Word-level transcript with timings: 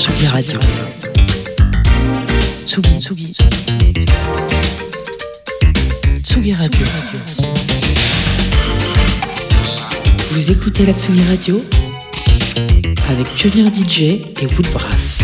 Tsugi 0.00 0.26
Radio. 0.28 0.58
Tsugi, 2.64 2.98
Tsugi. 2.98 3.34
Tsugi 6.22 6.54
Radio. 6.54 6.86
Vous 10.30 10.50
écoutez 10.52 10.86
la 10.86 10.94
Tsugi 10.94 11.22
Radio 11.28 11.60
avec 13.10 13.26
Pionnier 13.34 13.70
DJ 13.74 14.00
et 14.00 14.46
Woodbrass. 14.56 15.19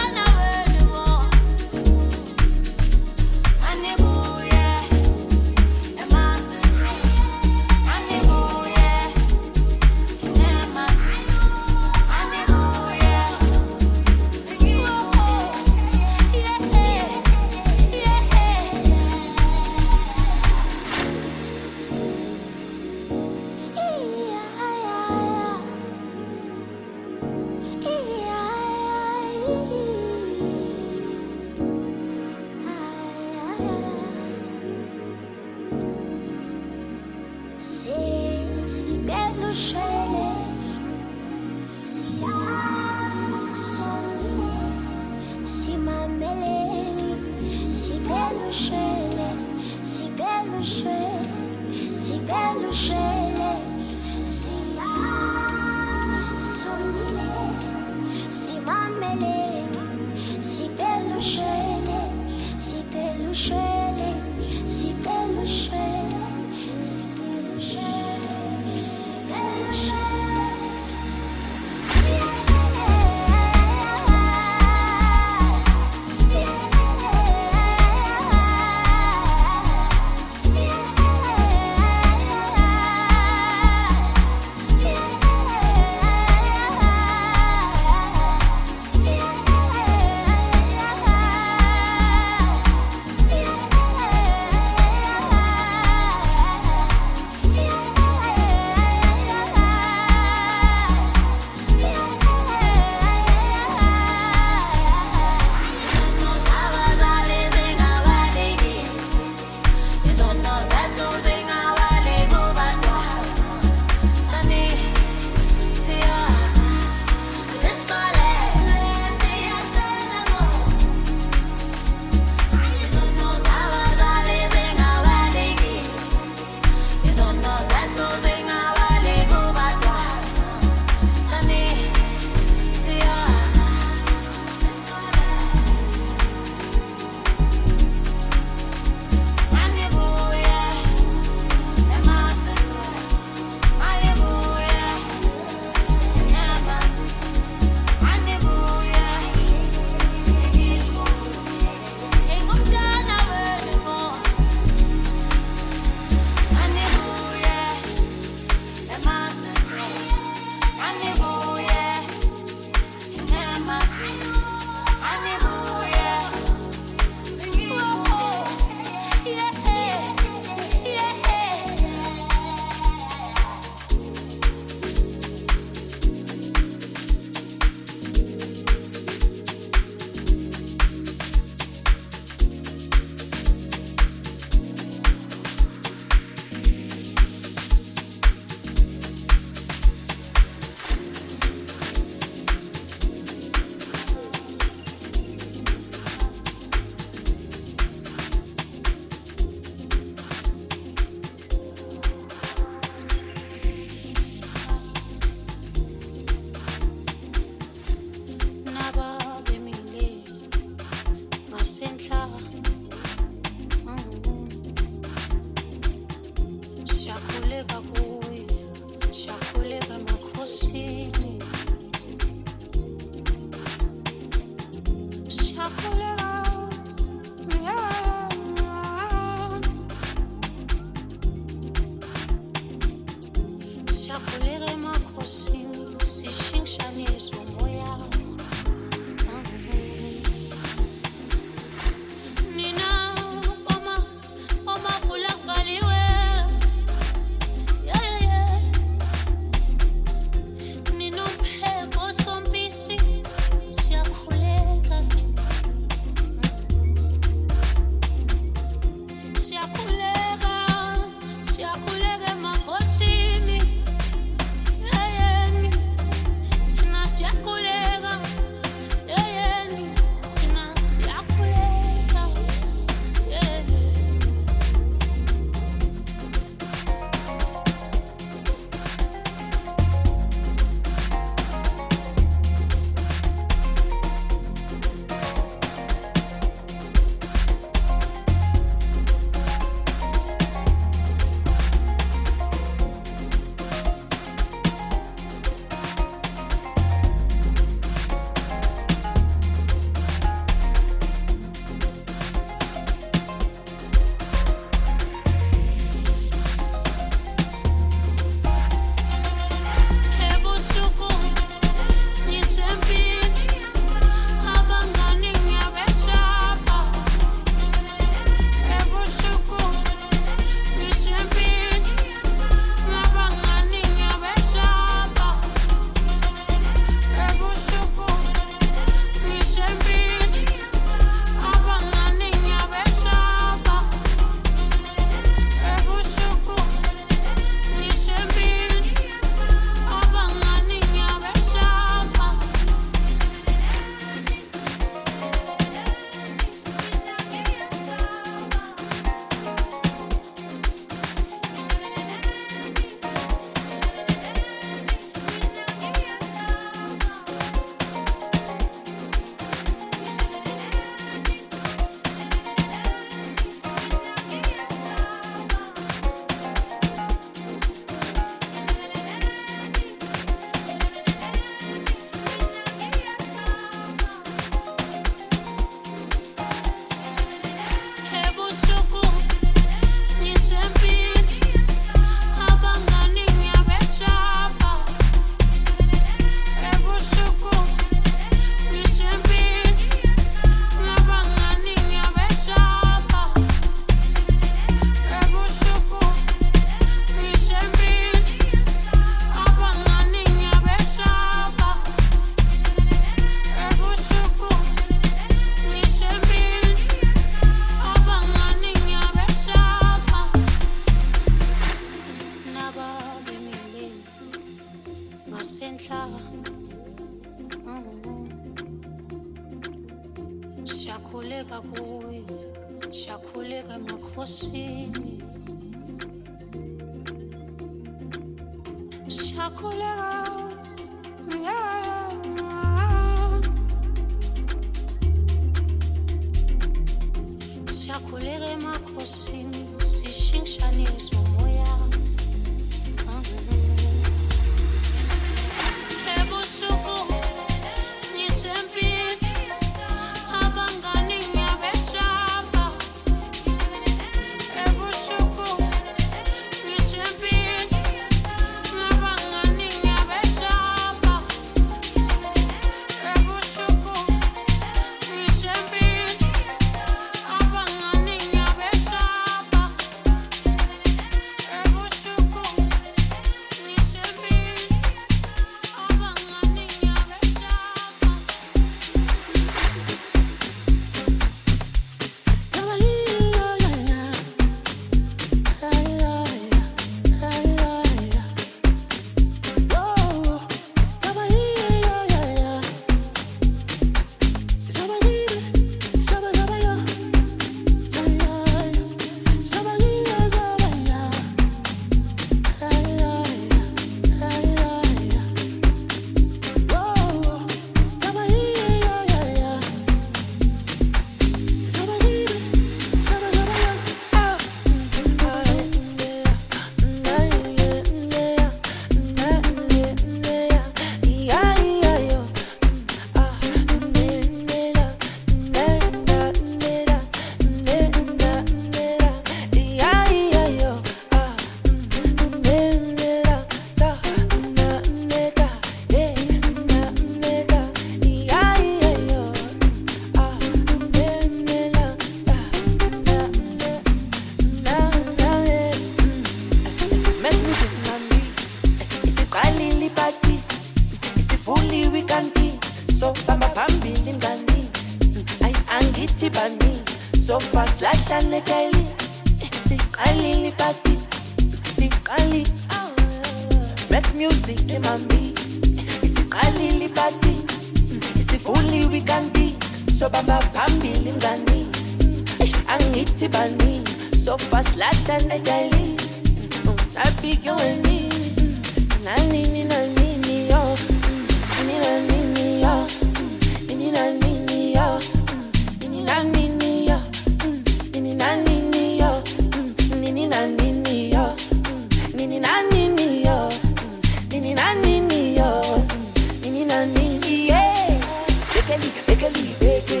Bekeli, 598.54 598.88
bekeli, 599.08 599.44
beke. 599.60 600.00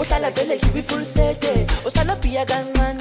Osala 0.00 0.30
bele 0.30 0.58
kibi 0.58 0.82
full 0.82 1.04
sete. 1.04 1.66
Osala 1.84 2.14
piya 2.22 2.44
gunman. 2.46 2.97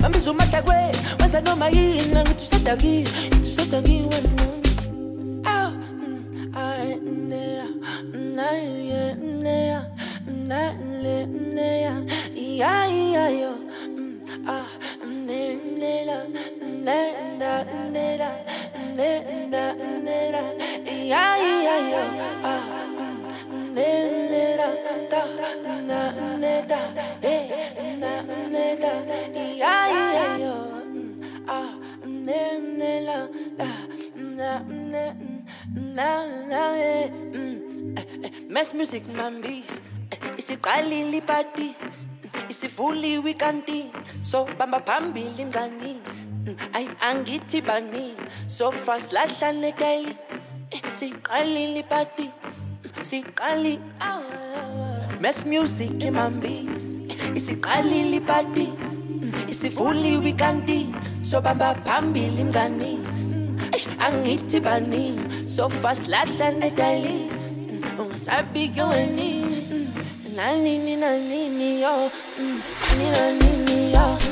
Mamizo 0.00 0.34
matagwe, 0.34 0.74
wanza 1.20 1.40
no 1.40 1.56
mayina, 1.56 2.22
ngitusatagi, 2.22 3.04
ngitusatagi 3.26 3.53
Mess 38.48 38.74
music 38.74 39.04
mambis. 39.08 39.80
Isiqalile 40.38 41.16
ipati 41.18 41.74
isivuliwe 42.48 43.30
ikanti. 43.30 43.90
So 44.22 44.46
bamba 44.58 44.80
phambili 44.80 45.44
mngani. 45.44 45.98
I 46.74 46.88
angiti 47.00 47.60
bani? 47.60 48.14
So 48.46 48.70
fast 48.70 49.12
lahlanekele 49.12 50.16
siqalile 50.92 51.80
ipati 51.80 52.30
siqali 53.02 53.78
ah. 54.00 54.20
Mess 55.20 55.44
music 55.46 55.98
mambis. 56.12 56.96
Isiqalile 57.34 58.16
ipati 58.16 58.68
isivuliwe 59.48 60.30
ikanti. 60.30 60.88
So 61.22 61.40
bamba 61.40 61.74
phambili 61.74 62.44
mngani 62.44 62.98
angithi 63.82 64.62
bani? 64.62 65.18
So 65.48 65.68
fast 65.68 66.06
lahlane 66.06 66.70
dali 66.70 67.30
ungasabi 67.98 68.68
gweni 68.68 69.44
nanini 70.36 70.96
nanini 70.96 71.82
yo? 71.82 72.10
Nanini 72.38 73.10
nanini 73.10 73.92
yo? 73.94 74.23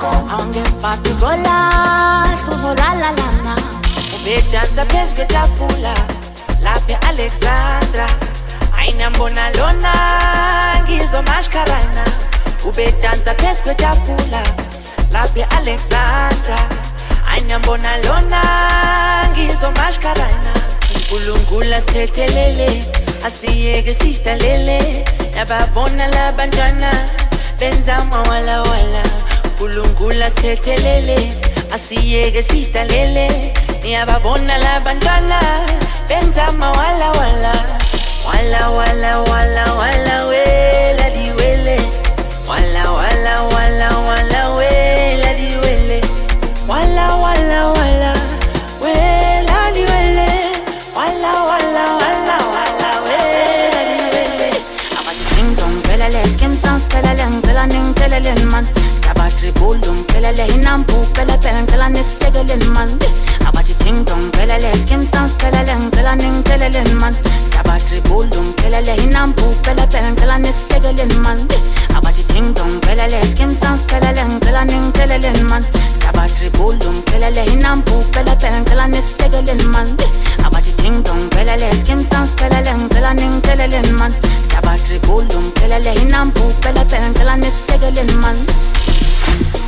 Ukulala 0.00 0.32
awungephatha 0.32 1.10
uzolahla 1.10 2.48
uzolalalana 2.48 3.56
ubedansa 4.16 4.84
phezu 4.86 5.14
kwetafula 5.14 5.94
lapha 6.64 6.92
e-alexandra 6.92 8.06
ayinambona 8.78 9.50
lona 9.50 9.92
ngizomashkarana 10.84 12.04
ubedansa 12.64 13.34
phezu 13.34 13.62
kwetafula 13.62 14.42
lapha 15.12 15.40
e-alexandra 15.40 16.58
ayinambona 17.32 17.96
lona 17.98 18.42
ngizomashkarana 19.32 20.52
unkulunkulu 20.96 21.74
asithethelele 21.74 22.84
asiyeke 23.26 23.94
sidalele 23.94 25.04
nababona 25.36 26.06
labantwana 26.08 26.90
benza 27.58 28.04
mawalawala 28.04 29.02
Culungula 29.60 30.30
tetelele, 30.30 31.16
así 31.70 31.94
llegues 31.96 32.50
y 32.54 32.64
talele. 32.64 33.52
Ni 33.84 33.94
la 34.56 34.80
bandana, 34.80 35.38
di. 36.08 36.80
Wala 38.24 38.70
di 58.24 58.79
sabatribulu 59.40 59.92
ngiphelele 59.92 60.46
inampu 60.54 60.92
pele 61.14 61.38
pele 61.38 61.62
ngicela 61.62 61.88
nisihlekeleni 61.88 62.64
man 62.76 62.88
abathi 63.48 63.74
ding 63.84 64.04
dong 64.04 64.30
pelele 64.32 64.78
skim 64.78 65.06
sans 65.06 65.32
pelele 65.40 65.74
ngicela 65.80 66.14
ningitsheleleni 66.16 66.94
man 67.00 67.14
sabatribulu 67.52 68.42
ngiphelele 68.42 68.96
inampu 68.96 69.44
pele 69.64 69.86
pele 69.86 70.10
ngicela 70.10 70.38
nisihlekeleni 70.38 71.14
man 71.24 71.38
abathi 71.96 72.22
ding 72.32 72.52
dong 72.52 72.80
pelele 72.84 73.26
skim 73.26 73.56
sans 73.56 73.80
pelele 73.88 74.22
ngicela 74.28 74.64
ningitsheleleni 74.64 75.42
man 75.48 75.64
sabatribulu 76.02 76.92
ngiphelele 76.92 77.44
inampu 77.54 78.04
pele 78.12 78.36
pele 78.36 78.60
ngicela 78.60 78.86
nisihlekeleni 78.88 79.64
man 79.72 79.88
abathi 80.44 80.72
ding 80.82 81.02
dong 81.02 81.30
pelele 81.32 81.72
skim 81.80 82.04
sans 82.04 82.30
pelele 82.36 82.72
ngicela 82.76 83.14
ningitsheleleni 83.14 83.92
man 83.92 84.12
sabatribulu 84.52 85.40
ngiphelele 85.40 85.94
inampu 86.02 86.44
pele 86.60 86.84
pele 86.84 87.08
ngicela 87.08 87.36
nisihlekeleni 87.36 88.12
man 88.20 88.36
Tsugi. 89.30 89.59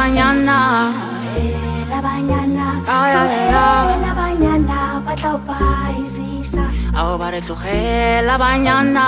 Banyana 0.00 0.58
La 1.92 1.98
banyana, 2.06 2.66
Ay, 2.88 3.12
ay, 3.20 3.32
ay. 3.52 3.86
la 4.04 4.12
banyana, 4.20 4.78
batla 5.06 5.32
paisisa. 5.48 6.64
ao 6.96 7.18
ba 7.20 7.28
re 7.32 7.40
tlogela 7.46 8.34
banyana 8.42 9.06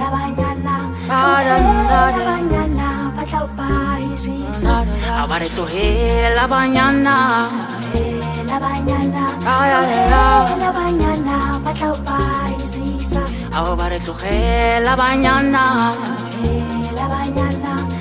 La 0.00 0.08
Ah, 1.12 1.42
da, 1.46 1.56
da, 1.60 1.72
la 1.90 2.00
da. 2.16 2.22
banyana, 2.30 2.88
batla 3.16 3.42
paisisa. 3.58 4.72
ao 5.18 5.26
ba 5.30 5.36
re 5.42 5.48
tlogela 5.56 6.44
banyana 6.52 7.16
La 8.50 8.58
banyana, 8.64 9.22
Ay, 9.56 9.70
ay, 9.78 9.92
ay. 10.08 10.44
la 10.64 10.70
banyana, 10.78 11.36
batla 11.64 11.90
paisisa. 12.08 13.22
ao 13.58 13.76
ba 13.78 13.86
re 13.92 13.98
tlogela 14.06 14.92
banyana 15.02 15.64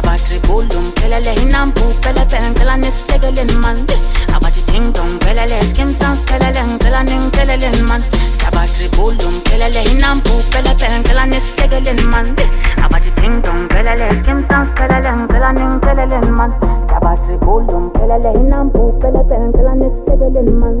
sabatribulu 0.00 0.80
ngiphelele 0.80 1.34
inampu 1.42 1.80
pele 2.00 2.24
pele 2.30 2.48
ngicela 2.50 2.76
nisihlekeleni 2.76 3.52
man 3.62 3.76
abathi 4.34 4.62
ding 4.72 4.92
dong 4.92 5.12
pelele 5.20 5.60
skim 5.68 5.92
sans 5.92 6.20
pelele 6.24 6.62
ngicela 6.68 7.02
ningitsheleleni 7.04 7.82
man. 7.88 8.00
Sabatribulu 8.40 9.26
ngiphelele 9.30 9.82
inampu 9.92 10.30
pele 10.50 10.72
pele 10.80 10.98
ngicela 10.98 11.26
nisihlekeleni 11.26 12.02
man 12.12 12.26
abathi 12.84 13.10
ding 13.20 13.42
dong 13.44 13.68
pelele 13.68 14.08
skim 14.18 14.40
sans 14.48 14.68
pelele 14.76 15.10
ngicela 15.16 15.52
ningitsheleleni 15.52 16.30
man. 16.38 16.50
Sabatribulu 16.88 17.80
ngiphelele 17.80 18.30
inampu 18.40 18.82
pele 19.00 19.20
pele 19.28 19.44
ngicela 19.48 19.74
nisihlekeleni 19.74 20.52
man 20.60 20.74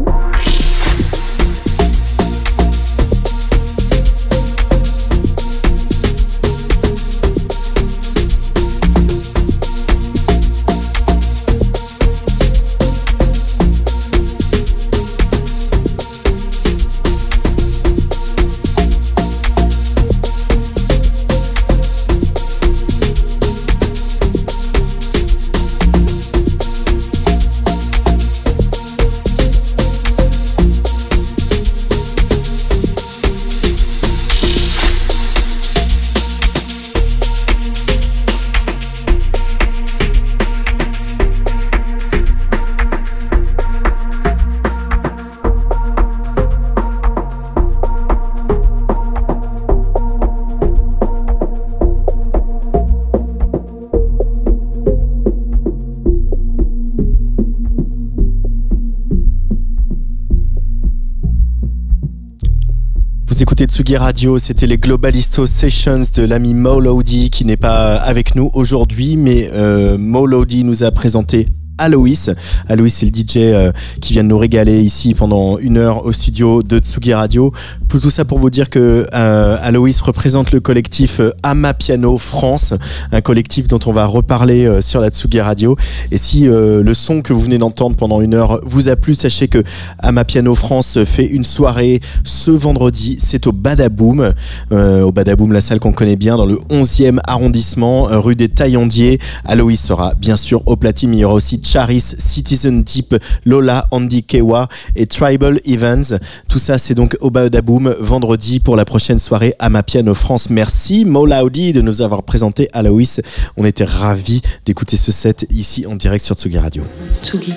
Radio, 63.96 64.38
c'était 64.38 64.66
les 64.66 64.78
Globalisto 64.78 65.46
Sessions 65.46 66.02
de 66.14 66.22
l'ami 66.22 66.54
Molody 66.54 67.30
qui 67.30 67.44
n'est 67.44 67.56
pas 67.56 67.96
avec 67.96 68.34
nous 68.34 68.50
aujourd'hui, 68.54 69.16
mais 69.16 69.50
euh, 69.52 69.98
Molody 69.98 70.64
nous 70.64 70.84
a 70.84 70.90
présenté 70.90 71.46
Aloïs. 71.80 72.30
Aloïs, 72.68 72.94
c'est 72.94 73.06
le 73.06 73.12
DJ 73.12 73.36
euh, 73.38 73.72
qui 74.00 74.12
vient 74.12 74.22
de 74.22 74.28
nous 74.28 74.38
régaler 74.38 74.80
ici 74.80 75.14
pendant 75.14 75.58
une 75.58 75.78
heure 75.78 76.04
au 76.04 76.12
studio 76.12 76.62
de 76.62 76.78
Tsugi 76.78 77.14
Radio. 77.14 77.52
Tout 77.88 78.08
ça 78.08 78.24
pour 78.24 78.38
vous 78.38 78.50
dire 78.50 78.70
que 78.70 79.06
euh, 79.12 79.56
Aloïs 79.62 80.00
représente 80.00 80.52
le 80.52 80.60
collectif 80.60 81.20
euh, 81.20 81.32
Ama 81.42 81.74
Piano 81.74 82.16
France, 82.18 82.72
un 83.10 83.20
collectif 83.20 83.66
dont 83.66 83.80
on 83.84 83.92
va 83.92 84.06
reparler 84.06 84.64
euh, 84.64 84.80
sur 84.80 85.00
la 85.00 85.10
Tsugi 85.10 85.40
Radio. 85.40 85.76
Et 86.10 86.16
si 86.16 86.44
le 86.44 86.94
son 86.94 87.20
que 87.20 87.32
vous 87.32 87.40
venez 87.40 87.58
d'entendre 87.58 87.96
pendant 87.96 88.20
une 88.20 88.34
heure 88.34 88.60
vous 88.64 88.88
a 88.88 88.96
plu, 88.96 89.14
sachez 89.14 89.48
que 89.48 89.62
Ama 89.98 90.24
Piano 90.24 90.54
France 90.54 90.98
fait 91.04 91.26
une 91.26 91.44
soirée 91.44 92.00
ce 92.24 92.50
vendredi, 92.50 93.18
c'est 93.20 93.46
au 93.46 93.52
Badaboom. 93.52 94.32
Au 94.70 95.12
Badaboom, 95.12 95.52
la 95.52 95.60
salle 95.60 95.80
qu'on 95.80 95.92
connaît 95.92 96.16
bien 96.16 96.36
dans 96.36 96.46
le 96.46 96.56
11e 96.70 97.18
arrondissement, 97.26 98.04
rue 98.10 98.36
des 98.36 98.48
Taillandiers. 98.48 99.18
Aloïs 99.44 99.80
sera 99.80 100.14
bien 100.14 100.36
sûr 100.36 100.62
au 100.66 100.76
platine, 100.76 101.10
mais 101.10 101.18
il 101.18 101.20
y 101.20 101.24
aura 101.24 101.34
aussi 101.34 101.60
Charis, 101.70 102.16
Citizen 102.18 102.82
Deep, 102.82 103.14
Lola, 103.44 103.86
Andy 103.92 104.24
Kewa 104.24 104.68
et 104.96 105.06
Tribal 105.06 105.60
Evans. 105.64 106.18
Tout 106.48 106.58
ça, 106.58 106.78
c'est 106.78 106.94
donc 106.94 107.16
au 107.20 107.30
Badaboom 107.30 107.94
vendredi 108.00 108.58
pour 108.58 108.74
la 108.74 108.84
prochaine 108.84 109.20
soirée 109.20 109.54
à 109.60 109.68
ma 109.68 109.84
piano 109.84 110.12
France. 110.14 110.50
Merci 110.50 111.04
Molaudi 111.04 111.72
de 111.72 111.80
nous 111.80 112.02
avoir 112.02 112.24
présenté 112.24 112.68
Aloïs. 112.72 113.20
On 113.56 113.64
était 113.64 113.84
ravis 113.84 114.42
d'écouter 114.66 114.96
ce 114.96 115.12
set 115.12 115.46
ici 115.50 115.86
en 115.86 115.94
direct 115.94 116.24
sur 116.24 116.34
Tsugi 116.34 116.58
Radio. 116.58 116.82
Tsugi. 117.22 117.54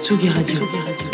Tsugi 0.00 0.28
Radio. 0.28 1.13